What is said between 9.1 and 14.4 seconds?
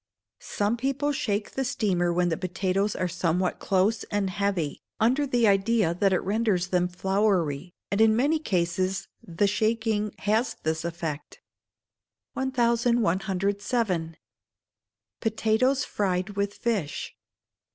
the shaking has this effect. 1107.